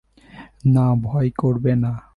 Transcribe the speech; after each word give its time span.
না 0.73 0.85
ভয় 1.03 1.29
করবে 1.37 1.73
না। 1.75 1.91